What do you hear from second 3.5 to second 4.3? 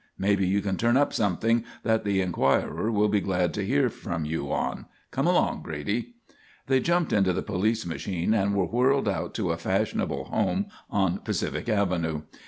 to hear from